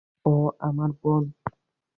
[0.25, 0.33] ও
[0.59, 1.23] আমার বোন!